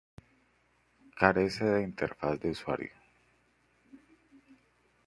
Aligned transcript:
Carece 1.15 1.63
de 1.63 1.83
interfaz 1.83 2.39
de 2.39 2.49
usuario. 2.49 2.89